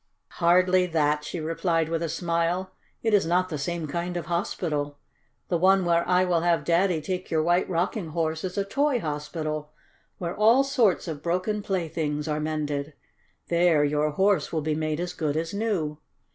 [0.39, 2.71] "Hardly that," she replied with a smile.
[3.03, 4.97] "It is not the same kind of hospital.
[5.49, 8.99] The one where I will have Daddy take your White Rocking Horse is a toy
[8.99, 9.73] hospital,
[10.17, 12.93] where all sorts of broken playthings are mended.
[13.49, 15.99] There your Horse will be made as good as new."